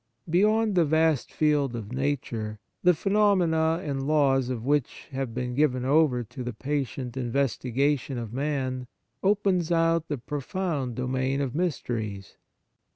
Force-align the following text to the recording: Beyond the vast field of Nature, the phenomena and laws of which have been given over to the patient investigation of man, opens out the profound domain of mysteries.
Beyond 0.27 0.73
the 0.73 0.83
vast 0.83 1.31
field 1.31 1.75
of 1.75 1.91
Nature, 1.91 2.57
the 2.81 2.95
phenomena 2.95 3.79
and 3.83 4.07
laws 4.07 4.49
of 4.49 4.65
which 4.65 5.05
have 5.11 5.35
been 5.35 5.53
given 5.53 5.85
over 5.85 6.23
to 6.23 6.43
the 6.43 6.53
patient 6.53 7.15
investigation 7.15 8.17
of 8.17 8.33
man, 8.33 8.87
opens 9.21 9.71
out 9.71 10.07
the 10.07 10.17
profound 10.17 10.95
domain 10.95 11.39
of 11.39 11.53
mysteries. 11.53 12.35